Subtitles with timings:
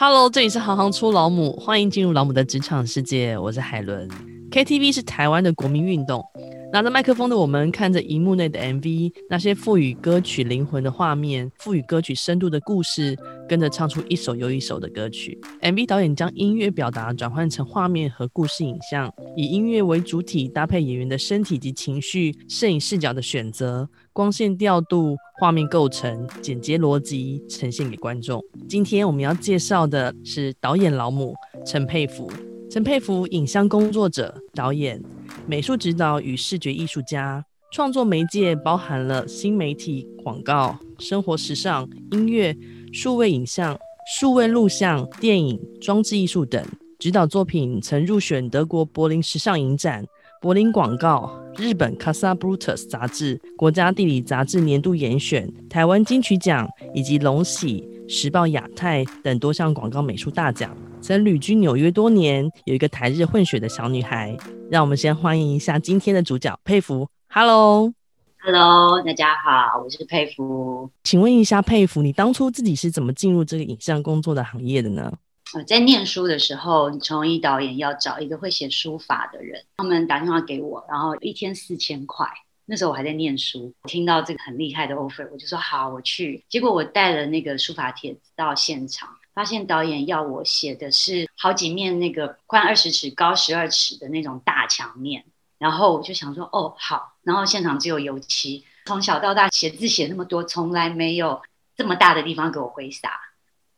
[0.00, 3.36] Hello，这里是行行出老母，欢迎进入老母的职场世界。
[3.36, 4.08] 我是海伦。
[4.48, 6.24] KTV 是台湾的国民运动。
[6.72, 15.36] 拿着麦克风的我们，看着荧幕内的 MV，那些赋予歌曲灵魂的画面，赋予歌曲深度的故事，跟着唱出一首又一首的歌曲。
[15.62, 23.88] MV 导演将音乐表达转换成画面和故事影像，以音乐为主体，搭配演员的身体及情绪，摄影视角的选择、
[24.18, 28.44] 光线调度、画面构成、剪接逻辑，呈现给观众。
[28.68, 32.28] 今天我们要介绍的是导演老母陈佩芙。
[32.68, 35.00] 陈佩芙，影像工作者、导演、
[35.46, 42.52] 美术指导与视觉艺术家，创作媒介包含了新媒体、广告、生活时尚、音乐、
[42.92, 43.78] 数位影像、
[44.16, 46.60] 数位录像、电影、装置艺术等。
[46.98, 50.04] 指导作品曾入选德国柏林时尚影展、
[50.42, 60.76] 柏林广告、日本 Casa Brutus 杂志、国家地理杂志年度严选、台湾金曲奖以及龙喜、时报亚太等多项广告美术大奖。
[61.00, 64.36] 曾旅居纽约多年，有一个台日混血的小女孩。
[64.70, 67.08] 让我们先欢迎一下今天的主角佩芙。
[67.28, 70.88] Hello，Hello，大家好，我是佩芙。
[71.02, 75.12] 请问一下，佩芙，你当初自己是怎么进入这个影像工作的行业的呢？
[75.54, 82.26] 我在念书的时候，崇一导演要找一个会写书法的人，他们打电话给我，然后一天四千块。
[82.66, 86.44] 那时候我还在念书，听到这个很厉害的 offer，我就说好，我去。
[86.48, 89.08] 结果我带了那个书法帖子到现场。
[89.34, 95.24] 发现导演要我写的是好几面那个宽二十尺、高十二尺的那种大墙面，
[95.58, 97.14] 然后我就想说，哦，好。
[97.22, 101.40] 然后现场只有油漆，从小到大写字写那么多，从来没有
[101.76, 103.12] 这么大的地方给我挥洒。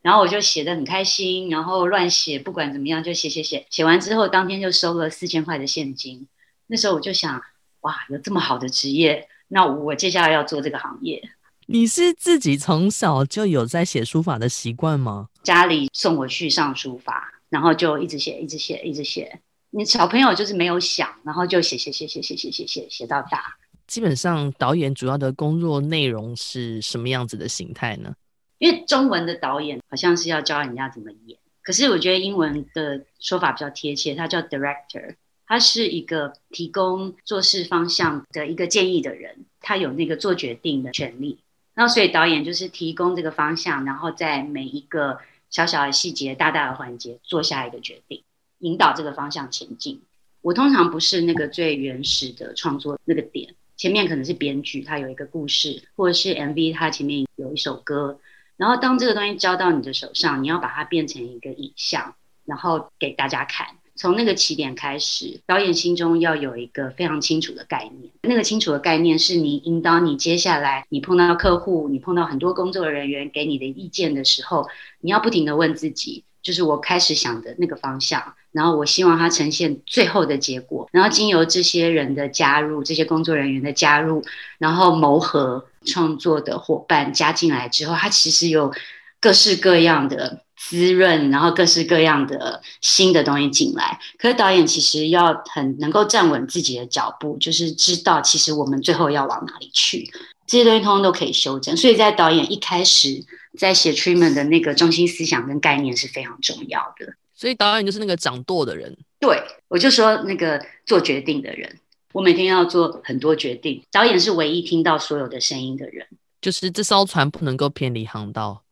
[0.02, 3.66] 然后我就写的很开心，然后乱写，不管怎么样就写写写。
[3.70, 6.26] 写完之后，当天就收了四千块的现金。
[6.66, 7.40] 那时候我就想，
[7.80, 11.22] 哇，有这么好的职业，那我接下来要做这个行业。
[11.66, 15.28] 你是自己从小就有在写书法的习惯吗？
[15.42, 19.40] 家里送我去上书法，然后就一直写，一直写，一直写。
[19.70, 23.56] 你小朋友就是没有想，然后就写写写写写写写写写到大。
[23.86, 28.14] 基本上，导演主要的工作内容是什么样子的形态呢？
[28.60, 35.15] 因为中文的导演好像是要教人家怎么演，可是我觉得英文的说法比较贴切，他叫 director，
[35.47, 41.38] 他是一个提供做事方向的一个建议的人，他有那个做决定的权利。
[41.75, 45.19] 那，所以导演就是提供这个方向，然后在每一个
[45.49, 48.22] 小小的细节、大大的环节做下一个决定，
[48.59, 50.03] 引导这个方向前进。
[50.43, 58.20] 我通常不是那个最原始的创作那个点，前面可能是编剧，他有一个故事，或者是 MV，他前面有一首歌。
[58.60, 63.66] 然后当这个东西交到你的手上，你要把它变成一个影像，然后给大家看。
[63.97, 68.12] 从那个起点开始，导演心中要有一个非常清楚的概念。
[68.22, 74.69] 那个清楚的概念是你引导你接下来，你碰到客户，你碰到很多工作人员给你的意见的时候，
[75.00, 80.88] 你要不停的问自己，就是我开始想的那个方向，然后我希望它呈现最后的结果。
[80.92, 84.22] 然后经由这些人的加入，这些工作人员的加入，
[84.58, 88.72] 然后谋合创作的伙伴加进来之后，它其实有
[89.20, 90.42] 各式各样的。
[90.68, 93.98] 滋润，然后各式各样的新的东西进来。
[94.18, 100.12] 可是导演其实要很能够站稳自己的脚步，就是知道其实我们最后要往哪里去，
[100.46, 101.74] 这些东西通通都可以修正。
[101.74, 103.24] 所以在导演一开始
[103.59, 107.15] 在写 treatment 的那个中心思想跟概念是非常重要的。
[107.34, 108.97] 所以导演就是那个掌舵的人。
[109.19, 111.78] 对，我就说那个做决定的人。
[112.12, 116.06] 我每天要做很多决定，导演是唯一听到所有的声音的人。
[116.41, 118.62] 就是这艘船不能够偏离航道。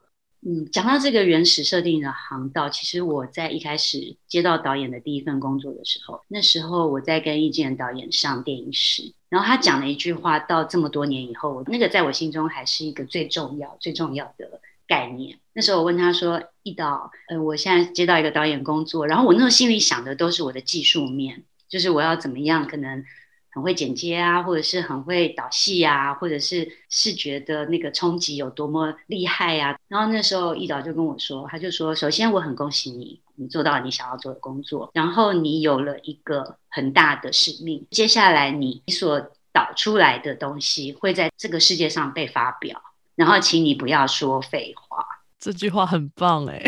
[0.47, 15.39] 嗯，讲到这个原始设定的航道，其实我在一开始接到导演的第一份工作的时候，那时候我在跟易建导演上电影史，然后他讲了一句话，到这么多年以后，那个在我心中还是一个最重要、最重要的概念。
[15.53, 23.05] 那时候我问他说：“易导，呃，我现在接到一个导演工作，然后我那时候心里想的都是我的技术面，就是我要怎么样可能。”
[23.51, 39.19] 很会剪接啊，或者是很会导戏啊，或者是视觉的那个冲击有多么厉害呀、然后那时候易导就跟我说，他就说：首先我很恭喜你，你做到你想要做的工作，然后你有了一个很大的使命，接下来你所
[39.51, 42.81] 导出来的东西会在这个世界上被发表，
[43.19, 45.05] 然后请你不要说废话。
[45.41, 46.63] 这句话很棒哎！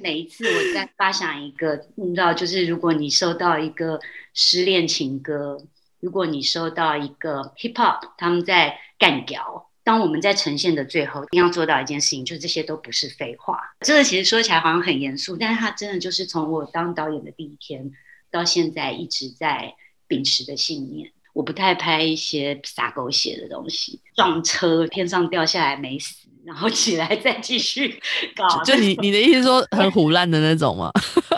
[0.00, 4.00] 每一次我在发想一个，你知道，就是如果你收到一个
[4.34, 5.64] 失恋情歌。
[6.00, 13.58] 如果你收到一个 hip hop，他们在干屌，当我们在呈现的最后，一定要做到一件事情，就这些都不是废话。
[13.80, 17.90] 这个其实说起来好像很严肃，但是他真的就是从我当导演的第一天
[18.30, 19.74] 到现在一直在
[20.06, 21.10] 秉持的信念。
[21.34, 28.00] 我不太拍一些洒狗血的东西，撞车天上掉下来没死，然后起来再继续
[28.34, 28.62] 搞。
[28.62, 30.90] 就你你的意思说很虎烂的那种吗？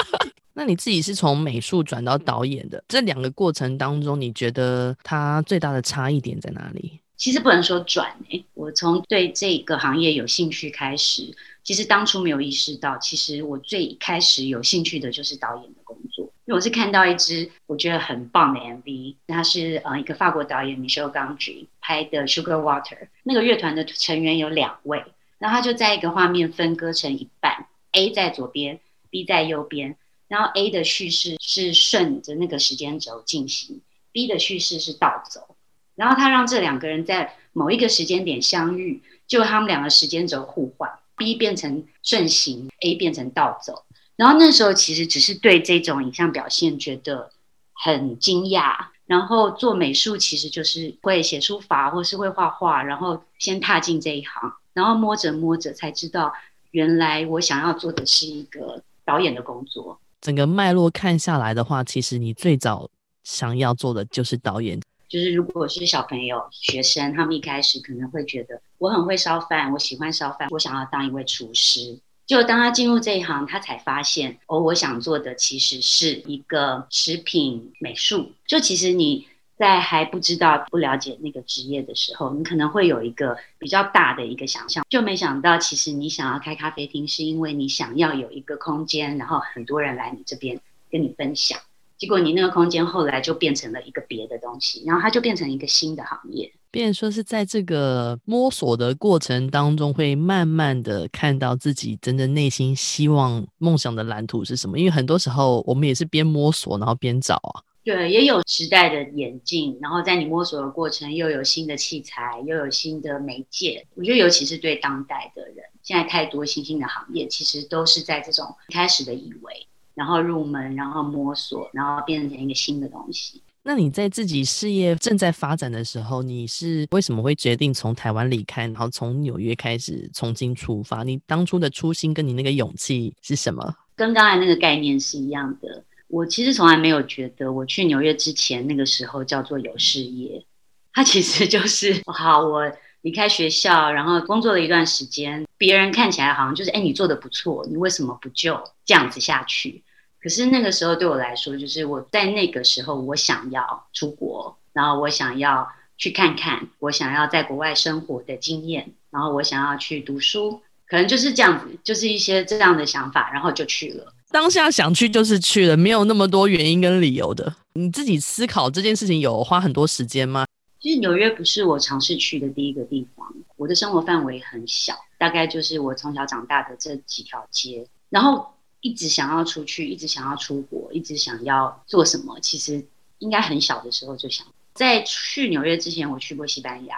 [0.55, 7.01] 那你自己是从美术转到导演的，这两个过程当中，你觉得它最大的差异点在哪里？
[7.17, 11.35] 其实不能说转诶，我从对这个行业有兴趣开始，
[11.65, 25.05] 其实当初没有意识到，其实我最开始有兴趣的就是导演的工作，因为我是看到一支我觉得很棒的 MV，它是呃一个法国导演 Michel Gondry 拍的 Sugar Water，那个乐团的成员有两位，
[25.39, 28.79] 然后他就在一个画面分割成一半，A 在左边
[29.11, 29.97] ，B 在右边，
[30.29, 33.81] 然后 A 的叙事是顺着那个时间轴进行
[34.13, 35.57] ，B 的叙事是倒走。
[35.97, 43.86] 然后他让这两个人在某一个时间点相遇，就他们两个时间轴互换，B 变成顺行，A 变成倒走。
[44.17, 47.31] 然后那时候其实只是对这种影像表现觉得
[47.73, 48.89] 很惊讶。
[49.07, 56.33] 然后做美术其实就是会写书法或是会画画，然后先踏进这一行，然后摸着摸着才知道，
[56.73, 59.97] 原来我想要做的是一个导演的工作。
[60.21, 62.91] 整个脉络看下来的话，其实你最早
[63.23, 64.81] 想要做的就是导演。
[65.09, 71.97] 就是如果是小朋友、学生，他们一开始可能会觉得我很会烧饭，我喜欢烧饭，我想要当一位厨师。
[72.27, 78.33] 就当他进入这一行，他才发现哦，我想做的其实是一个食品美术。
[78.47, 91.59] 就其实你在还不知道、不了解那个职业的时候，你可能会有一个比较大的一个想象，就没想到其实你想要开咖啡厅，是因为你想要有一个空间，然后很多人来你这边跟你分享。
[91.97, 96.53] 结果你那个空间后来就变成了一个别的东西，然后它就变成一个新的行业。
[96.77, 104.79] 变说是在这个摸索的过程当中，会慢慢的看到自己真的内心希望、梦想的蓝图是什么。
[104.79, 107.65] 因为很多时候我们也是边摸索，然后边找啊。
[107.83, 113.87] 对，也有时代的演进，然后在你摸索的过程，又有新的器材，又有新的媒介。
[113.95, 119.67] 我觉得尤其是对当代的人，现在太多新兴的行业，其实都是在这种开始的以为。
[119.95, 123.41] 然后入门，然后摸索，然后变成一个新的东西。
[123.69, 131.03] 那你在自己事业正在发展的时候，你是为什么会决定从台湾离开，然后从纽约开始重新出发？
[131.03, 133.75] 你当初的初心跟你那个勇气是什么？
[133.97, 135.83] 跟刚才那个概念是一样的。
[136.07, 140.47] 我其实从来没有觉得我去纽约之前那个时候叫做有事业，
[140.93, 142.71] 它其实就是 好，我
[143.01, 149.83] 离开学校，然后工作了一段时间，别人看起来好像就是哎，你做得不错，你为什么不就这样子下去？
[150.27, 155.69] 可是那个时候对我来说，就是我在那个时候，我想要出国，然后我想要
[155.99, 164.13] 去看看，我想要在国外生活的经验，然后我想要去读书，可能就是这样子，就是一些这样的想法，然后就去了。
[164.33, 167.55] 当下想去就是去了，没有那么多原因跟理由的。
[167.75, 170.45] 你自己思考这件事情有花很多时间吗？
[170.81, 178.45] 其实纽约不是我尝试去的第一个地方，我的生活范围很小，大概就是我从小长大的这几条街，然后。
[178.87, 182.39] 一直想要出去，一直想要出国，一直想要做什么？
[182.39, 182.87] 其实
[183.19, 184.47] 应该很小的时候就想。
[184.75, 186.97] 在去纽约之前，我去过西班牙，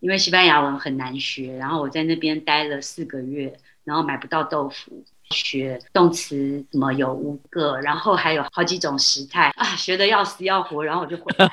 [0.00, 5.04] 因为西班牙文很难学，然后我在那边待了四个月，然后买不到豆腐。
[5.30, 11.48] 学动词什么有五个，然后还有好几种时态啊，学得要死要活，然后我就回来。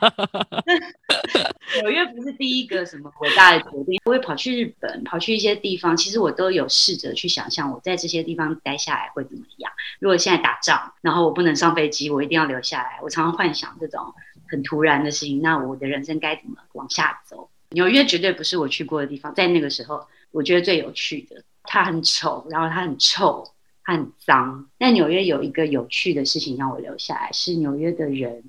[1.82, 9.72] 纽约不是第一个什么伟大的决定，我会跑去日本，跑去一些地方，其实我都有试着去想象我在这些地方待下来会怎么样。
[10.00, 13.00] 如果现在打仗，然后我不能上飞机，我一定要留下来。
[13.02, 14.02] 我常常幻想这种
[14.48, 17.50] 很突然的事情，那我的人生该怎么往下走？
[17.72, 23.46] 纽约绝对不是我去过的地方，在那个时候，我觉得最有趣的，它很丑，然后它很臭。
[23.88, 28.44] 很脏，但纽约有一个有趣的事情让我留下来，是纽约的人。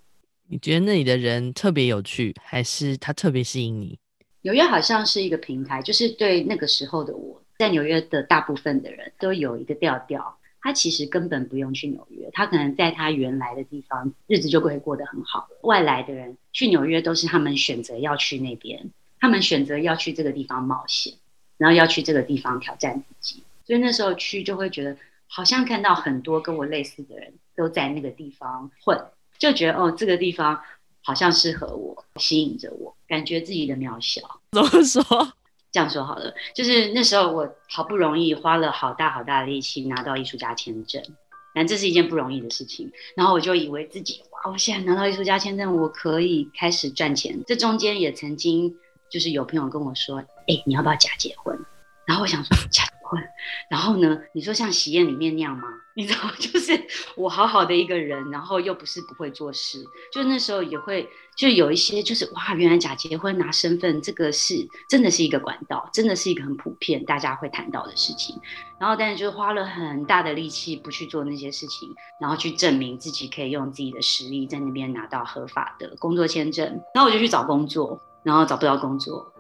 [0.48, 3.98] 你觉得那里的人特别有趣，还是他特别吸引你？
[4.40, 15.46] 纽约好像是一个平台，就是对那个时候的我，在纽约的大部分的人都有一个调调，他其实根本不用去纽约，他可能在他原来的地方日子就会过得很好。
[15.64, 18.88] 外来的人去纽约都是他们选择要去那边，
[19.20, 21.12] 他们选择要去这个地方冒险，
[21.58, 24.96] 然后要去这个地方挑战自己，所以那时候去就会觉得。
[25.28, 28.98] 好像看到很多跟我类似的人都在那个地方混，
[29.38, 30.60] 就觉得哦，这个地方
[31.02, 34.40] 好像适合我，吸引着我，感觉自己的渺小。
[34.52, 35.02] 怎么说？
[35.72, 41.02] 这样说好了，就是那时候我好不容易花了好大好大的力气拿到艺术家签证，
[41.54, 42.90] 但这是一件不容易的事情。
[43.14, 47.38] 然后我就以为自己哇，我现在拿到艺术家签证，我可以开始赚钱。
[47.46, 48.74] 这中间也曾经
[49.10, 51.58] 就是有朋友跟我说，哎，你要不要假结婚？
[52.06, 52.84] 然后我想说假。
[53.06, 53.22] 婚，
[53.70, 55.64] 然后呢，你说像喜宴里面那样吗？
[55.96, 56.78] 你知道，就是
[57.16, 59.82] 我好好的一个人，然后又不是不会做事，
[60.12, 64.54] 就那时候也会，就有一些就是哇，原来假结婚拿身份这个是
[64.90, 68.38] 真的是一个管道，真的是一个很普遍大家会谈到的事情。
[68.78, 71.88] 然后但是就花了很大的力气不去做那些事情，
[72.20, 76.66] 然后去证明自己可以用自己的实力在那边拿到合法的工作签证。
[76.94, 79.32] 然后我就去找工作，然后找不到工作。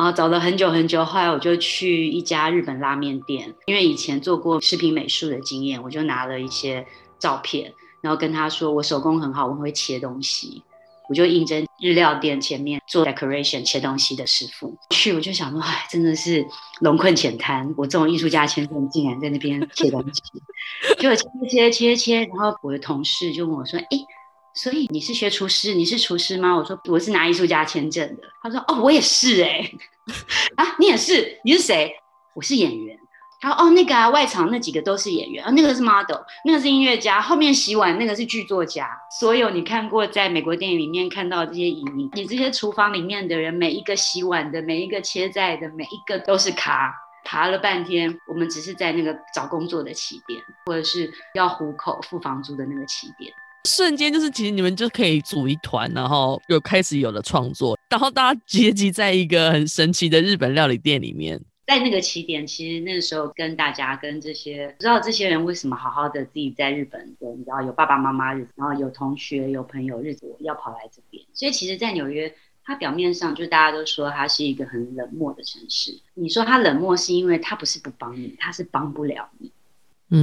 [0.00, 6.86] 然后找了很久很久，后来我就去一家日本拉面店，因为以前做过食品美术的经验，我就拿了一些
[7.18, 10.62] 照片，然后跟他说我手工很好，我会切东西，
[11.10, 14.74] 我就应征日料店前面做 decoration 切东西的师傅。
[14.88, 16.46] 去我就想说，哎，真的是
[16.80, 20.22] 龙困浅滩，我这种艺术家签证竟然在那边切东西，
[20.98, 23.98] 就切切切切，然后我的同事就问我说，哎。
[24.54, 25.74] 所以你是学厨师？
[25.74, 26.56] 你是厨师吗？
[26.56, 28.22] 我说我是拿艺术家签证的。
[28.42, 29.70] 他说哦，我也是哎、
[30.56, 31.38] 啊，你也是？
[31.44, 31.92] 你是谁？
[32.34, 32.98] 我是演员。
[33.40, 38.90] 他说哦，那个啊，外场那几个都是演员啊，那个是 model，那个是音乐家，后面洗碗那个是剧作家。
[39.18, 46.92] 所有你看过在美国电影里面看到这些影迷，你这些厨房里面的人，每一个洗碗的，每一个切菜的，每一个都是咖。
[47.22, 53.32] 爬了半天，我们只是在那个找工作的起点，或者是要糊口付房租的那个起点。
[53.68, 61.40] 瞬间就是，其实你们就可以组一团，然后又开始有了创作，然后大家结集在一个很神奇的日本料理店里面。
[61.66, 71.22] 在那个起点，其实那个时候跟大家跟这些不知道这些人为什么好好的自己在日本，你知道有爸爸妈妈日子，然后有同学有朋友日子要跑来这边。
[71.32, 75.96] 所以其实，在纽约，它表面上就大家都说它是一个很冷漠的城市。
[76.14, 79.52] 你说它冷漠，是因为它不是不帮你，它是帮不了你，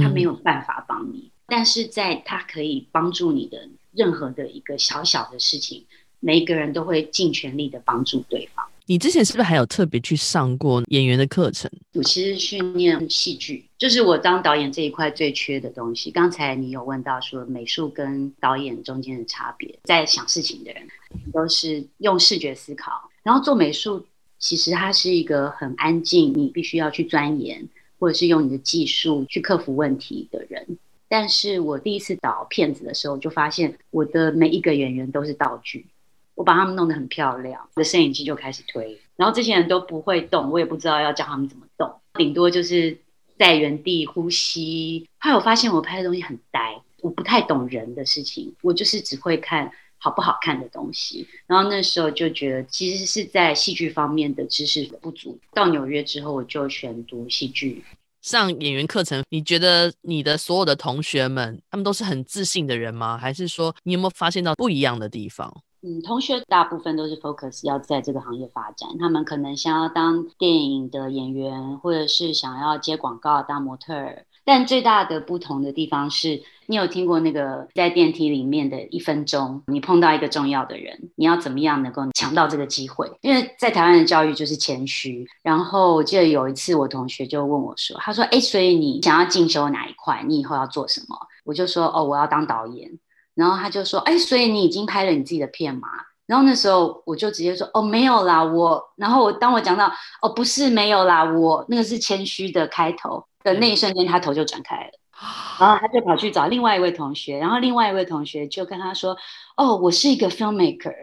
[0.02, 1.30] 它没有办法帮你。
[1.48, 5.82] 但是在他可以帮助你的任何的一个小小的事情，
[6.20, 8.64] 每一个人都会尽全力的帮助对方。
[8.84, 11.70] 你之前是不是还有特别去上过演员的课程？
[11.94, 16.10] 我其实训练戏剧，就是我当导演这一块最缺的东西。
[16.10, 20.86] 刚才你有问到说美术跟导演中间的差别，在想事情的人
[21.32, 24.06] 都是用视觉思考，然后做美术
[24.38, 27.66] 其实它是一个很安静，你必须要去钻研，
[27.98, 30.78] 或者是用你的技术去克服问题的人。
[31.08, 35.86] 但是我第一次导片子的时候，就发现我的每一个演员都是道具，
[36.34, 42.98] 我把他们弄得很漂亮，我的摄影机就开始推，然后这些人都不会动，我也不知道要教他们怎么动，顶多就是
[43.38, 45.08] 在原地呼吸。
[45.18, 51.26] 后来我发现我拍的东西很呆，我不太懂人的事情，我就是只会看好不好看的东西。
[51.46, 55.38] 然后那时候就觉得，其实是在戏剧方面的知识不足。
[55.54, 57.82] 到纽约之后，我就选读戏剧。
[58.28, 63.16] 上演员课程，你觉得你的所有的同学们，他们都是很自信的人吗？
[63.16, 65.50] 还是说你有没有发现到不一样的地方？
[65.80, 74.26] 嗯，同学大部分都是 focus 要在这个行业发展，他们可能想要当电影的演员，或者是想要接广告当模特儿。
[74.48, 83.06] 但最大的不同的地方是，你有听过那个在电梯里面的一分钟，你碰到一个重要的人，你要怎么样能够抢到这个机会？
[83.20, 85.26] 因为在台湾的教育就是谦虚。
[85.42, 90.24] 然后我记得有一次，我同学就问我说：“他说，哎，所以你想要进修哪一块？
[90.26, 91.14] 你以后要做什么？”
[91.44, 92.90] 我就说：“哦，我要当导演。”
[93.36, 95.88] 然后他就说：“哎，所以你已经拍了你自己的片吗？”
[96.28, 99.90] 然后那时候我就直接说：“哦，没有啦，我。”然后我当我讲到
[100.22, 104.90] ：“哦，不是没有啦，我那个是谦虚的开头。”的那一瞬间，他头就转开了，
[105.58, 109.16] 然后他就跑去找另外一位同学，然后另外一位同学就跟他说
[109.56, 110.94] ：“哦，我是一个 filmmaker，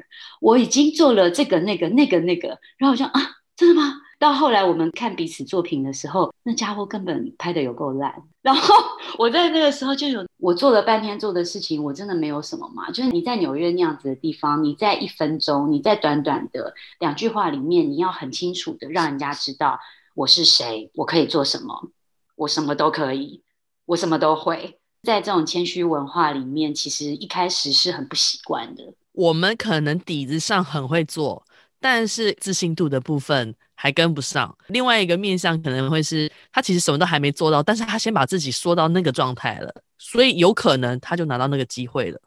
[0.42, 3.12] 我已经做了这个、那个、那个、那个。”然后我就啊，
[3.56, 3.94] 真的吗？
[4.18, 8.14] 到后来我们看彼此作品的时候，那家伙根本拍得有够烂。
[8.42, 8.76] 然后
[9.18, 12.90] 我在那个时候就有，我做了半天做的事情，我真的没有什么嘛。
[12.92, 19.80] 就是你在纽约那样子的地方，你在一分钟，你在短短的两句话里面，你要很清楚的让人家知道
[20.16, 21.90] 我是谁，我可以做什么。
[22.36, 23.42] 我什么都可以，
[23.86, 24.78] 我什么都会。
[25.04, 28.94] 在这种谦虚文化里面，其实一开始是很不习惯的。
[29.14, 31.46] 我们可能底子上很会做，
[31.86, 34.58] 但是自信度的部分还跟不上。
[34.70, 42.20] 另外一个面向可能会是，他其实什么都还没做到，但是他先把自己说到那个状态了，所以有可能他就拿到那个机会了。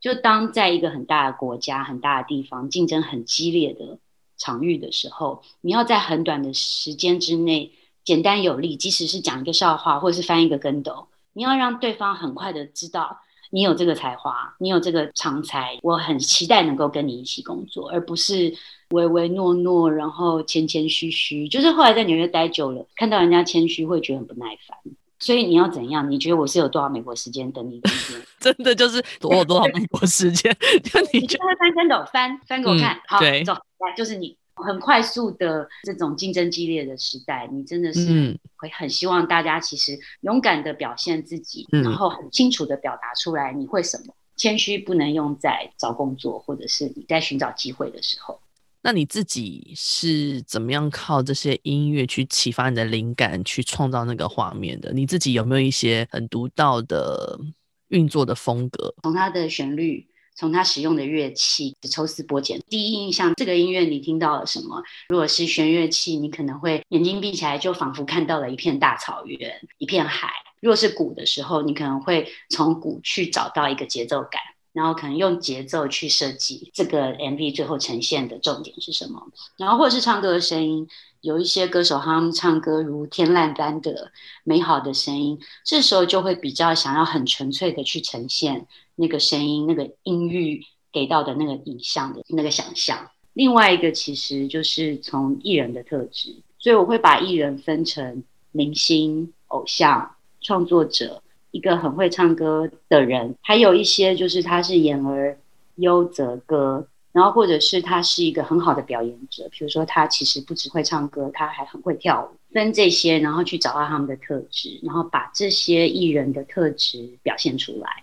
[0.00, 3.96] 就当在一个很大的国家、很大的地方，竞争很激烈的
[4.36, 7.70] 场域的时候，你要在很短的时间之内。
[8.02, 13.16] 简单有力，即使是讲一个笑话，或者是翻一个跟斗，你要让对方很快的知道
[13.50, 18.52] 你有这个才华，你有这个长才，我很期待能够跟你一起工作，而不是
[18.94, 21.46] 唯唯诺诺，然后谦谦虚虚。
[21.48, 24.78] 就是后来在纽约待久了，看到人家谦虚，会觉得很不耐烦。
[25.18, 26.10] 所以你要怎样？
[26.10, 27.80] 你觉得我是有多少美国时间等你？
[28.40, 30.54] 真的就是我有多少美国时间？
[30.82, 32.96] 就你就会翻跟斗，翻翻给我看。
[32.96, 34.36] 嗯、好，走来，就是你。
[34.56, 44.14] 很快速的这种竞争激烈的时代，你真的是会很希望大家其实勇敢的表现自己，嗯、然后很清楚的表达出来你会什么。
[44.36, 48.38] 谦虚不能用在找工作或者是你在寻找机会的时候。
[48.86, 54.92] 那你自己是怎么样靠这些音乐去启发你的灵感，去创造那个画面的？
[54.92, 57.40] 你自己有没有一些很独到的
[57.88, 58.94] 运作的风格？
[59.02, 62.60] 从它的旋律，从它使用的乐器，抽丝剥茧。
[62.68, 64.82] 第一印象，这个音乐你听到了什么？
[65.08, 70.28] 如果是弦乐器，你可能会眼睛闭起来，就仿佛看到了一片大草原，一片海。
[70.60, 74.42] 如果是鼓的时候，你可能会从鼓去找到一个节奏感。
[74.74, 79.22] 然后可能用节奏去设计这个 MV 最后呈现的重点是什么？
[79.56, 80.86] 然后或者是唱歌的声音，
[81.20, 84.10] 有一些歌手他们唱歌如天籁般的
[84.42, 88.66] 美好的声音，这时候就会比较想要很纯粹的去呈现
[88.96, 90.60] 那个声音、那个音域
[90.92, 93.08] 给到的那个影像的那个想象。
[93.32, 101.22] 另外一个其实就是从艺人的特质，所以我会把艺人分成明星、偶像、创作者。
[101.54, 105.38] 一个很会唱歌的人，还有一些就是他是演而
[105.76, 118.02] 优则歌，然后或者是他是一个很好的表演者，比如说他其实不只会唱歌，他还很会跳舞，分这些，然后去找到他们的特质，然后把这些艺人的特质表现出来。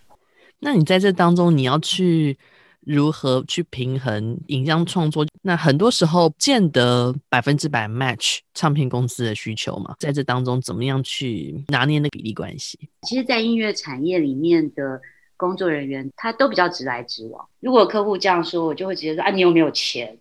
[0.59, 2.37] 那你在这当中，你要去。
[2.85, 5.25] 如何去平衡影像创作？
[5.43, 12.77] 那很多时候见得百分之百 match 唱片公司的需求嘛，在这当中怎么样去拿捏那比例关系？
[13.03, 14.99] 其实，在音乐产业里面的
[15.37, 17.43] 工作人员，他都比较直来直往。
[17.59, 20.17] 如果客户这样说，我就会直接说：啊，你有没有钱？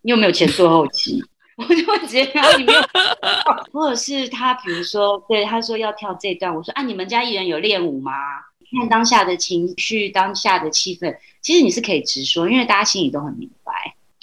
[0.00, 1.22] 你有没有钱做后期？
[1.56, 2.80] 我就会直接说：你没有。
[3.72, 8.12] 或者是他，比如说，对他说要跳这段，我说：啊，你们家艺人有练舞吗？
[8.78, 13.72] 看当下的情绪，当下的气氛，其实你是可以直说，因为大家心里都很明白。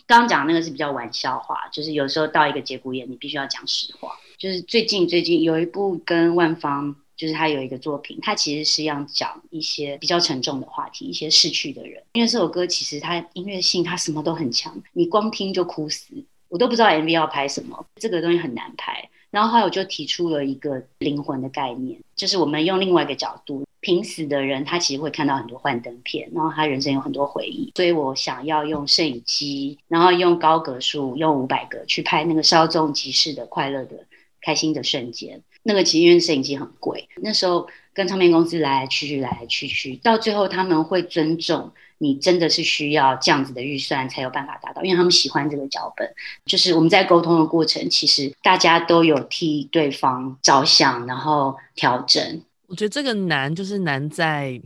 [0.07, 4.11] 刚刚讲的那个是比较玩笑话，就是有时候到一个节骨眼，你必须要讲实话。
[4.37, 12.01] 就是最近最近有一部跟万芳，就是他有一个作品，他其实是要讲一些比较沉重的话题，一些逝去的人。
[12.13, 16.07] 因为这首歌其实它音乐性，它什么都很强，你光听就哭死。
[16.47, 19.07] 我都不知道 MV 要拍什么，这个东西很难拍。
[19.29, 23.63] 然后后来我就提出了一个灵魂的概念，就是我们用另外一个角度。
[23.81, 34.05] 濒死的人，他其实会看到很多幻灯片，然后他人生有很多回忆，所以我想要用摄影机，然后用高格数，用五百个去拍那个稍纵即逝的快乐的、
[34.41, 35.41] 开心的瞬间。
[35.63, 46.09] 那个其实因为摄影机很贵，那时候跟唱片公司来来去去，来来去去，到最后他们会尊重你，真的是需要这样子的预算才有办法达到，因为他们喜欢这个脚本。
[46.45, 52.41] 就是我们在沟通的过程，其实大家都有替对方着想，然后调整。
[52.69, 54.61] 我觉得这个难，就是难在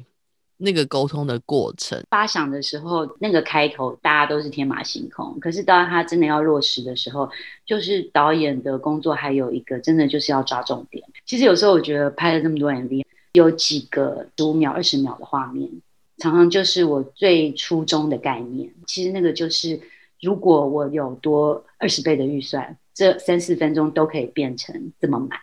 [0.58, 2.02] 那个沟通的过程。
[2.10, 7.30] 发想的时候，那个开头大家都是天马行空，可是当他真的要落实的时候，
[7.66, 11.02] 就是导演的工作还有一个，真的就是要抓重点。
[11.26, 15.70] 其实有时候我觉得拍了这么多 MV，有几个十五秒、二十秒的画面，
[16.18, 18.70] 常常就是我最初衷的概念。
[18.86, 19.80] 其实那个就是，
[20.22, 25.39] 如果我有多二十倍的预算，这三四分钟都可以变成这么满。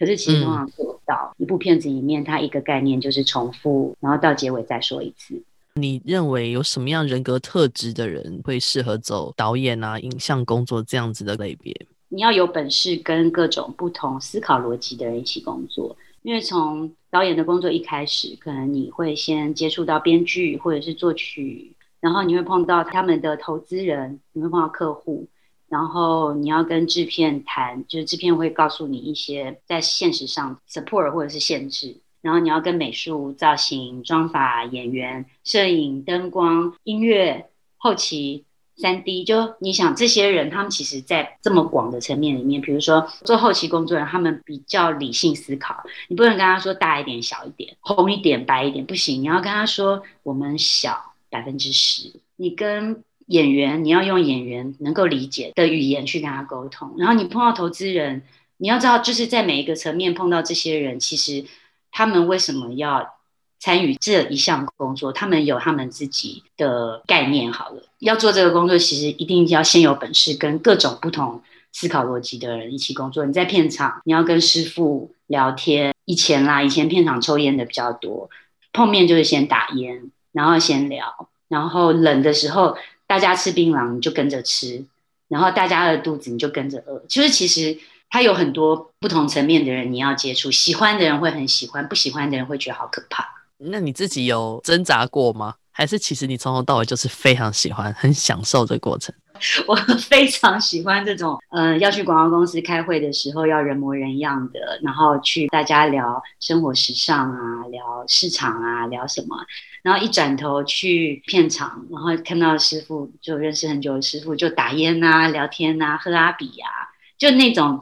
[0.00, 5.40] 可是其实通常做不到，一部片子里面，它一个概念就是重复，然后到结尾再说一次。
[5.74, 11.86] 你认为有什么样人格特质的人会适合走导演啊、影像工作这样子的类别？
[12.08, 25.28] 你要有本事跟各种不同思考逻辑的人一起工作，因为从导演的工作一开始，可能你会先接触到编剧或者是作曲，然后你会碰到他们的投资人，你会碰到客户。
[25.70, 31.96] 然后你要跟制片谈，就是制片会告诉你一些在现实上 support 或者是限制。
[32.20, 37.46] 然后你要跟美术、造型、妆发、演员、摄影、灯光、音乐、
[37.78, 38.44] 后期、
[38.76, 49.22] 三 D，就你想这些人，他们其实在这么广的层面里面，比如说做后期工作人，他们比较理性思考，你不能跟他说大一点、小一点、红一点、白一点，不行。
[49.22, 53.04] 你要跟他说我们小百分之十，你跟。
[53.30, 56.94] 演员，你要用演员能够理解的语言去跟他沟通。
[56.98, 58.22] 然后你碰到投资人，
[58.56, 61.44] 你要知道，就是在每一个层面碰到这些人，其实
[61.92, 63.14] 他们为什么要
[63.60, 65.12] 参与这一项工作？
[65.12, 67.52] 他们有他们自己的概念。
[67.52, 71.40] 好了，要做这个工作，其实一定要先有本事，跟各种不同
[71.70, 73.24] 思考逻辑的人一起工作。
[73.24, 75.94] 你在片场，你要跟师傅聊天。
[76.04, 78.28] 以前啦，以前片场抽烟的比较多，
[78.72, 82.76] 碰面就是先打烟，然后先聊，然后冷的时候。
[83.10, 84.84] 大家吃槟榔，你就跟着吃；
[85.26, 87.02] 然后大家饿肚子，你就跟着饿。
[87.08, 87.76] 就是其实
[88.08, 90.48] 他有很多不同层面的人，你要接触。
[90.48, 93.28] 喜欢的人会很喜欢，不喜欢的人会觉得好可怕。
[93.58, 95.56] 那你自己有挣扎过吗？
[95.72, 99.12] 还是其实你从头到尾就是非常喜欢、很享受这个过程？
[99.66, 109.36] 我非常喜欢这种，嗯、呃，要去广告公司开会的时候要人模人样的，然后去大家聊生活时尚啊，聊市场啊，聊什么，
[109.82, 116.68] 然后一转头去片场，然后看到师傅，就认识很久的师傅，就打烟啊、聊天啊、喝阿比啊，
[117.16, 117.80] 就那种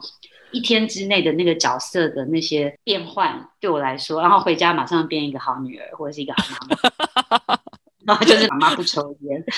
[0.51, 6.77] 一天之内的那个角色的那些变换，对我来说，然后回家马上变一个好女儿或者是一个好妈
[7.47, 7.59] 妈，
[8.05, 9.43] 然后就是妈妈不抽烟。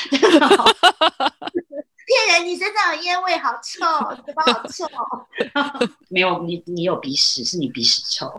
[2.06, 2.48] 骗人！
[2.48, 4.86] 你身上有烟味好臭，嘴巴好臭。
[6.10, 8.30] 没有你，你有鼻屎，是你鼻屎臭。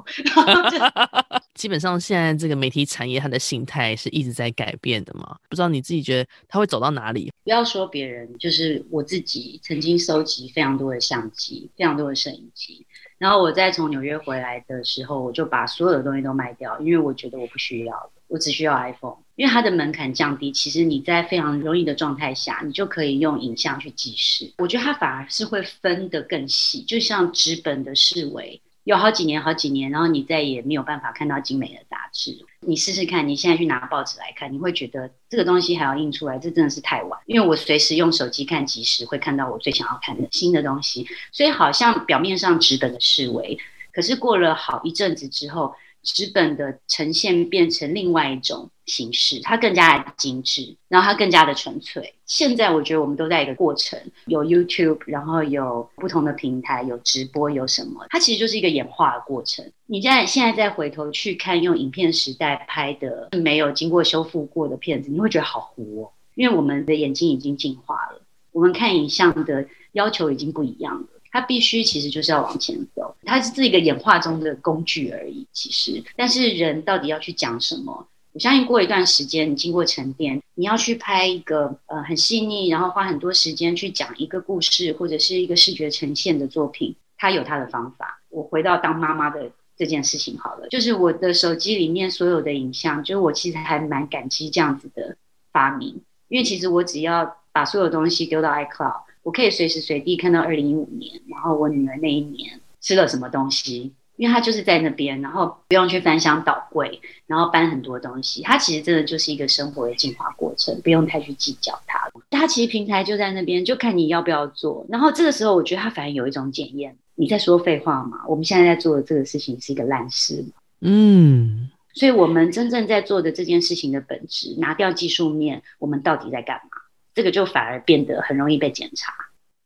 [1.54, 5.36] 基本上，现在这个媒体产业它的形态是一直在改变的嘛？
[5.48, 7.32] 不知道你自己觉得它会走到哪里？
[7.44, 12.86] 不要说别人，就是我自己曾经收集非常多的相机，非常多的摄影机。
[13.18, 19.18] 然后我在从纽约回来的时候，我就把所有的东西都卖掉，因为我觉得我不需要，我只需要 iPhone。
[19.34, 24.52] 因为它的门槛降低，其实你在非常容易的状态下，你就可以用影像去记事。
[24.58, 32.36] 我觉得它反而是会分得更细，就像纸本的式微，有好几年、好几年，然后你再也没有办法看到精美的杂志。
[32.60, 37.18] 你试试看，你现在去拿报纸来看，你会觉得这个东西还要印出来，这真的是太晚。
[37.24, 41.06] 因为我随时用手机看即时，会看到我最想要看的新的东西。
[41.32, 43.58] 所以好像表面上纸本的式微，
[43.94, 45.74] 可是过了好一阵子之后。
[46.02, 52.14] 纸本的呈现变成另外一种形式，它更加的精致，然后它更加的纯粹。
[52.26, 59.64] 现在我觉得我们都在一个过程，有 YouTube，然后有不同的平台，有直播，有什么，它其实就是一个演化的过程。
[59.86, 71.06] 你在现在再回头去看用影片时代拍的没有经过修复过的片子，你会觉得好糊哦，因为我们的眼睛已经进化了，我们看影像的要求已经不一样了。
[71.32, 75.46] 它必须其实就是要往前走，它是这个演化中的工具而已。
[75.52, 78.06] 其实，但是人到底要去讲什么？
[78.34, 88.20] 我相信过一段时间，你经过沉淀，你要去拍一个呃很细腻，然后花很多时间去讲一个故事或者是一个视觉呈现的作品，它有它的方法。
[88.28, 95.16] 我回到当妈妈的这件事情好了，就是我的手机里面所有的影像，就是我其实还蛮感激这样子的
[95.50, 99.02] 发明，因为其实我只要把所有东西丢到 iCloud。
[99.22, 108.42] 我可以随时随地看到二零一五年，然后我女儿那一年吃了什么东西，因为她就是在那边，然后不用去翻箱倒柜，然后搬很多东西。
[108.42, 112.10] 它其实真的就是一个生活的进化过程，不用太去计较它。
[112.30, 114.84] 它其实平台就在那边，就看你要不要做。
[114.88, 116.96] 然后这个时候，我觉得它反而有一种检验。
[117.14, 118.22] 你在说废话吗？
[118.26, 120.44] 我们现在在做的这个事情是一个烂事。
[120.80, 126.70] 嗯，所以我们真正在做的这件事情的本质，拿掉技术面，我们到底在干嘛？
[127.14, 129.12] 这个就反而变得很容易被检查。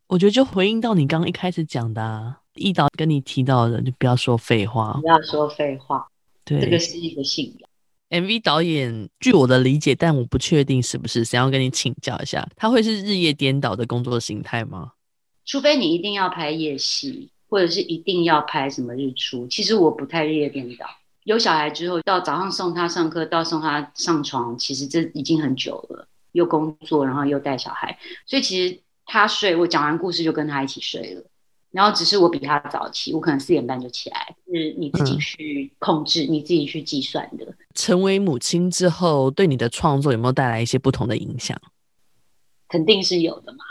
[0.08, 6.06] 我觉得就回应到你刚刚一开始讲的，啊，易导跟你提到的，就不要说废话，不要说废话。
[6.44, 7.68] 对，这个是一个信仰。
[8.22, 14.92] MV 导演，据我的理解，但我不确定是不是，想要跟你请教一下，他会是日夜颠倒的工作形态吗？
[15.44, 19.44] 除非你一定要拍夜戏，或者是一定要拍什么日出。
[19.48, 20.86] 其实我不太日夜颠倒。
[21.24, 26.06] 有小孩之后，到早上送他上课，到送他上床，其实这已经很久了。
[26.36, 31.24] 又工作，然后又带小孩，所以其实他睡，我讲完故事就跟他一起睡了。
[31.72, 37.46] 然后只是我比他早起，我可能四点半就起来，是你自己去控制，嗯、你自己去计算的。
[37.74, 41.60] 成为母亲之后，对你的创作有没有带来一些不同的影响？
[42.68, 43.64] 肯定是有的嘛，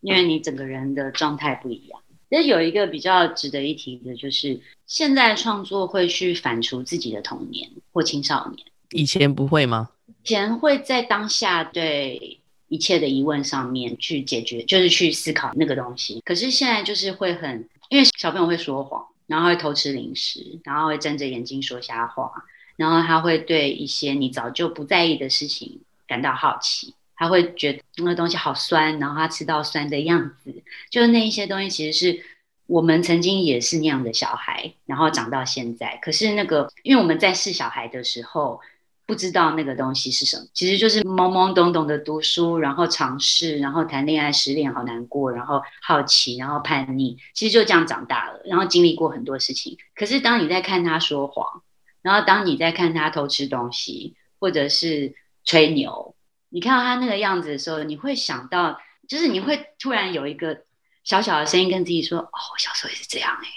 [0.00, 2.00] 因为你整个人的状态不一样。
[2.30, 9.90] 其实有一个比较值得一提的，就是现在创作会去反刍自己的童年或青少年，以前不会吗？
[10.06, 16.22] 以前会在当下对一切的疑问上面去解决，就是去思考那个东西。
[16.24, 22.30] 可是现在就是会很，因为小朋友会说谎，然后会偷吃零食，然后会睁着眼睛说瞎话，
[22.76, 32.24] 然后他会对一些你早就不在意的事情感到好奇，他会觉得那个东西好酸，然后他吃到酸的样子，就是那一些东西其实是
[32.66, 35.98] 我们曾经也是那样的小孩，然后长到现在。
[36.00, 38.60] 可是那个，因为我们在是小孩的时候。
[39.06, 49.76] 不知道那个东西是什么，其实就是懵懵懂懂的读书，然后尝试，然后谈恋爱，失恋好难过，然后好奇，然后叛逆，其实就这样长大了，然后经历过很多事情。
[49.94, 51.62] 可是当你在看他说谎，
[52.00, 56.14] 然后当你在看他偷吃东西，或者是吹牛，
[56.48, 60.62] 你看到他那个样子的时候，你会想到，就是你会突然有一个
[61.04, 63.48] 小小的声音跟自己说：“哦，我小时候也是这样哎、”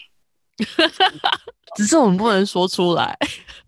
[1.75, 3.17] 只是我们不能说出来，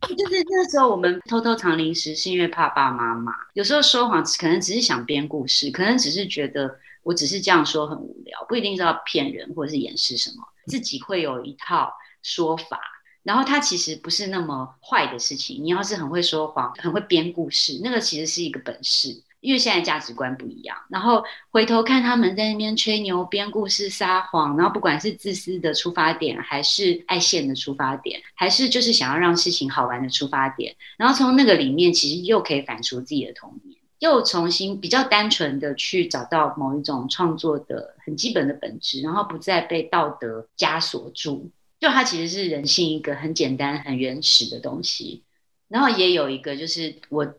[0.02, 3.34] 就是那时候我们偷偷藏零食，是因为怕爸妈骂。
[3.54, 10.44] 有时候说谎可能只是想编故事，可能只是觉得我只是这样说很无聊，不一定是要骗人或者是掩饰什么。
[10.68, 11.92] 自己会有一套
[12.24, 12.80] 说法，
[13.24, 15.62] 然后它其实不是那么坏的事情。
[15.62, 19.24] 你要是很会说谎，很会编故事，那个其实是一个本事。
[19.48, 45.24] 因为现在价值观不一样，然后回头看他们在那边吹牛、编故事、撒谎，然后不管是自私的出发点，还是爱现的出发点，还是就是想要让事情好玩的出发点，然后从那个里面其实又可以反刍自己的童年，又重新比较单纯的去找到某一种创作的很基本的本质，然后不再被道德枷锁住，就它其实是人性一个很简单、很原始的东西。
[45.70, 47.34] 然后也有一个就是我。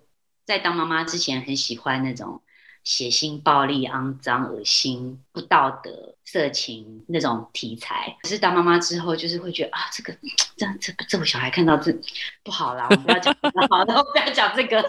[0.48, 2.40] 在当妈妈之前，很喜欢那种
[2.82, 8.16] 血腥、暴力、肮脏、恶心、不道德、色情那种题材。
[8.22, 10.16] 可是当妈妈之后，就是会觉得啊，这个
[10.56, 11.94] 这样这这我小孩看到这
[12.42, 13.36] 不好啦，我们不要讲，
[13.68, 14.80] 好，然后不要讲这个，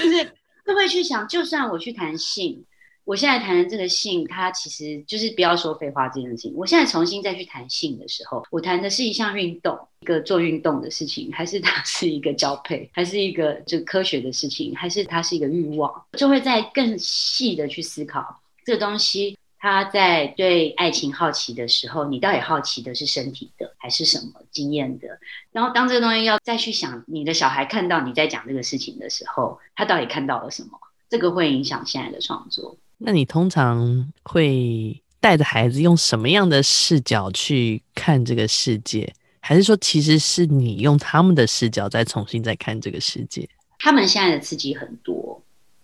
[0.00, 0.24] 就是
[0.66, 2.66] 就会去想，就算我去谈性。
[3.06, 6.52] 我现在谈的这个性，它其实就是不要说废话这件事情。
[6.56, 19.38] 我现在重新再去谈性的时候，我谈的是一项运动，一个做运动的事情，还是它 是一个交配，还是一个就科学的事情，还是它是一个欲望，就会在更细的去思考这个东西。
[19.58, 25.06] 他在对爱情好奇的时候，你到底好奇的是身体的，还是什么经验的？
[25.52, 30.70] 然后当这个东西要再去想，你的小孩看到你在讲这个事情的时候，他到底看到了什么？
[31.08, 32.76] 这个会影响现在的创作。
[32.98, 39.12] 那你通常会带着孩子用什么样的视角去看这个世界？
[39.40, 43.48] 还是说，其实是你用他们的视角再重新再看这个世界？
[43.78, 45.40] 他们现在的刺激很多，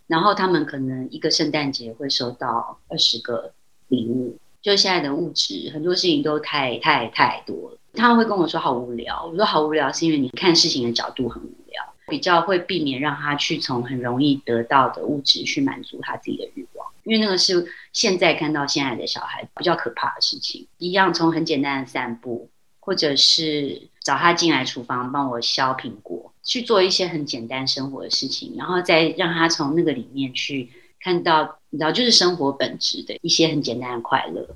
[0.07, 3.53] 然后他们可能一个圣诞节会收到二十个
[3.89, 7.79] 礼物，就现在的物质很多事情都太太太多了。
[7.95, 16.67] 他们会跟我说好无聊，我说好无聊是因为你看事情的角度很无聊，比较会避免让他去从很容易得到的物质去满足他自己的欲。
[17.05, 22.49] 因为那个是现在看到现在的小孩比较可怕的事情，一样从很简单的散步，
[22.81, 34.49] 或者是找他进来厨房帮我削苹果，去做一些很简单生活的事情，然后再让他从那个里面去看到，你知道，就是生活本质的一些很简单的快乐，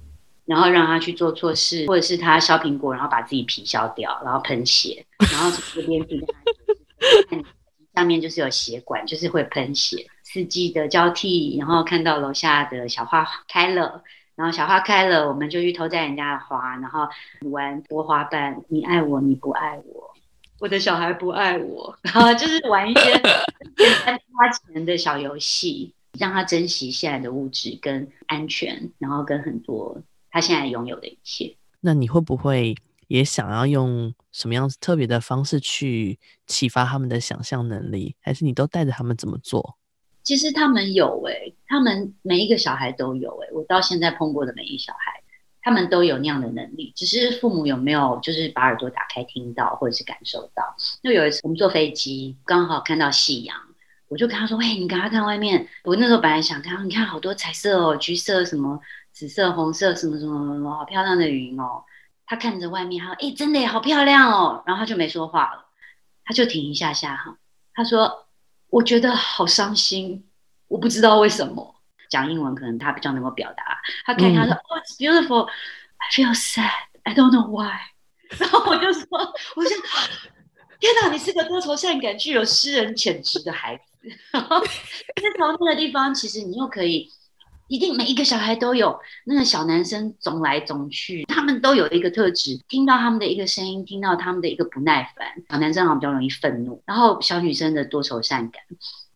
[0.45, 6.25] 然后让他去做错事，或者是他削苹果，然后把自己皮削掉，然后喷血，然后从这边去
[7.29, 7.43] 看，
[7.95, 10.07] 下面就是有血管，就是会喷血。
[10.37, 14.03] 四季的交替，然后看到楼下的小花开了，
[14.35, 17.09] 然后小花开了，我们就去偷摘人家的花，然后
[17.51, 18.63] 玩拨花瓣。
[18.69, 20.15] 你爱我，你不爱我，
[20.59, 29.99] 我的小孩不爱我， 然后就是玩一些花钱的小游戏，让他珍惜现在的物质跟安全，然后跟很多
[30.31, 31.57] 他现在拥有的一切。
[31.81, 32.77] 那你会不会
[33.09, 38.15] 也想要用什么样特别的方式去启发他们的想象能力？
[38.21, 39.79] 还是你都带着他们怎么做？
[40.27, 45.23] 其实他们有诶、他们每一个小孩都有诶、我到现在碰过的每一小孩，
[45.63, 50.75] 他们都有那样的能力，只是父母有没有就是把耳朵打开听到或者是感受到。
[51.01, 53.57] 就有一次我们坐飞机，刚好看到夕阳，
[54.09, 58.81] 我就跟他说：“喂，你赶快看外面。”我那时候本来想看，你看好多彩色哦，橘色、什么
[59.13, 61.85] 紫色、红色，什么什么什么，好漂亮的云哦。
[62.27, 65.67] 他看着外面，他说：“哎，真的好漂亮哦。”然后他就没说话了，
[66.25, 67.39] 他就停一下下哈，
[67.73, 68.26] 他说。
[68.77, 70.23] 我觉得好伤心，
[70.69, 71.75] 我不知道为什么。
[72.11, 73.81] 讲英文可能他比较能够表达。
[74.05, 75.49] 他看他说、嗯、，Oh, it's beautiful.
[75.97, 76.71] I feel sad.
[77.05, 77.79] I don't know why.
[78.39, 79.09] 然后我就说，
[79.57, 79.79] 我想，
[80.79, 83.83] 天哪，你是个多愁善感、具有诗人潜质的孩子。
[84.33, 84.69] 然后在
[85.39, 87.11] 从那个地方，其实你又可以。
[87.69, 92.61] 一定每一个小孩都有那个小男生总来总去，他们都有一个特质。
[92.69, 98.63] 听到他们的一个声音，听到他们的一个不耐烦，小男生好像比较容易愤怒，然后小女生的多愁善感。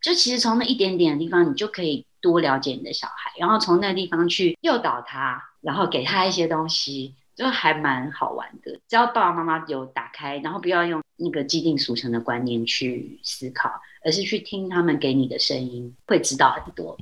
[0.00, 8.72] 就其实从那一点点的地方，你就可以多了解你的小孩，然后从那个地方去诱导他，然后给他一些东西，就还蛮好玩的。
[8.88, 13.70] 只要爸爸妈妈有打开，然后不要用那个既定俗成的观念去思考，
[14.04, 16.98] 而是去听他们给你的声音，会知道很多。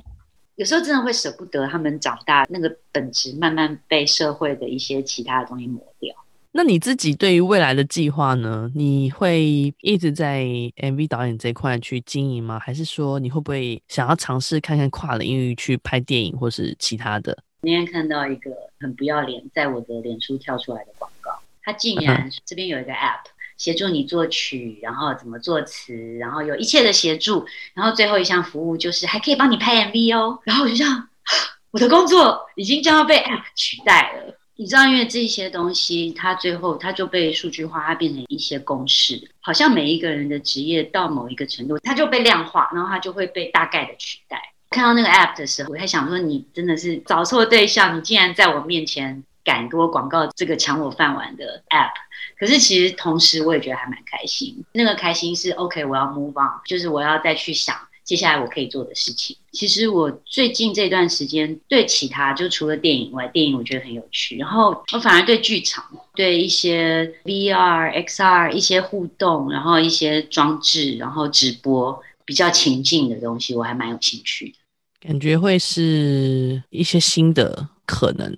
[0.59, 6.13] 有时候真的会舍不得他们长大，那个本质慢慢被社会的一些其他的东西磨掉。
[6.51, 8.69] 那你自己对于未来的计划呢？
[8.75, 10.43] 你会一直在
[10.75, 12.59] MV 导演这块去经营吗？
[12.59, 17.37] 还是说你会不会想要尝试看看跨领域去拍电影或是其他的？
[17.61, 21.31] 今天看到一个很不要脸，在我的脸书跳出来的广告，
[21.63, 23.23] 它竟然这边有一个 App。
[23.59, 27.45] 协助你作曲，然后怎么作词，然后有一切的协助，
[27.75, 30.39] 然后最后一项服务就是还可以帮你拍 MV 哦。
[30.45, 31.09] 然后我就这样，
[31.69, 34.35] 我的工作已经将要被 App 取代了。
[34.55, 44.41] 你知道，因为这些东西，它最后它就被数据化，它变成一些公式，好像每一个人的职业到某一个程度，它就被量化，然后它就会被大概的取代。
[44.69, 51.91] 看到那个 App 的时候，我还想说，你真的是找错对象，你竟然在我面前敢给我广告这个抢我饭碗的 app。
[52.37, 54.63] 可是其实同时我也觉得还蛮开心。
[54.73, 59.35] 那个开心是 OK，我要 move on，就是我要再去想接下来我可以做的事情。
[59.51, 64.37] 其实我最近这段时间对其他就除了电影外，电影我觉得很有趣。
[64.37, 65.83] 然后我反而对剧场、
[66.15, 74.55] 对一些 VR、XR 一些互动，然后一些装置，然后直播比较情境的东西，我还蛮有兴趣的。
[75.01, 78.35] 感觉会是一些新的可能，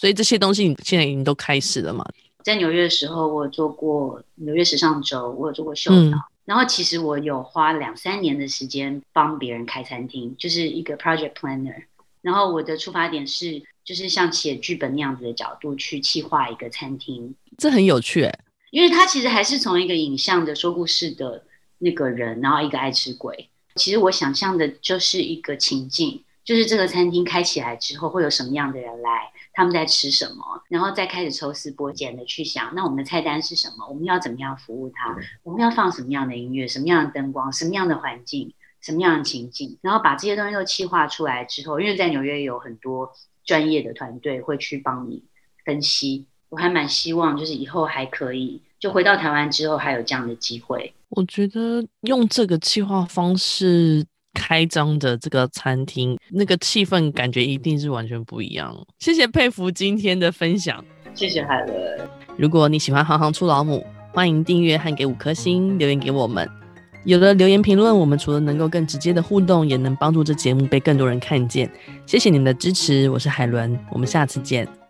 [0.00, 2.02] 所以这些东西你现在已经都开始了嘛？
[2.42, 11.82] 在纽约的时候，我有做过纽约时尚周，我有做过秀导，嗯、然后其实我有花两三年的时间帮别人开餐厅，就是一个 project planner。
[12.22, 18.38] 然后我的出发点是，就是像写剧本那样子的角度去企划一个餐厅，这很有趣诶，
[18.70, 21.44] 因为他其实还是从一个影像的说故事的
[21.76, 23.50] 那个人，然后一个爱吃鬼。
[23.74, 33.86] 其实我想象的就是一个情境，就是这个餐厅开起来之后会有什么样的人来，他们在吃什么，然后再开始抽丝剥茧的去想，那我们的菜单是什么？
[33.88, 35.16] 我们要怎么样服务他？
[35.44, 36.66] 我们要放什么样的音乐？
[36.66, 37.52] 什么样的灯光？
[37.52, 38.52] 什么样的环境？
[38.80, 39.78] 什么样的情境？
[39.80, 43.12] 然后把这些东西都企划出来之后，因为在纽约有很多
[43.44, 45.22] 专业的团队会去帮你
[45.64, 46.26] 分析。
[46.48, 50.92] 我还蛮希望，就是以后还可以，就回到台湾之后还有这样的机会。
[51.10, 58.76] 我觉得用这个计划方式开张的这个餐厅，那个气氛感觉一定是完全不一样。
[58.98, 61.76] 谢谢佩服今天的分享，谢谢海伦。
[62.36, 66.48] 如果你喜欢行行出老母，欢迎订阅和给五颗星留言给我们。
[67.04, 71.70] 有了留言评论，我们除了能够更直接的互动，也能帮助这节目被更多人看见。
[72.04, 74.68] 谢谢你们的支持，我是海伦，我们下次见。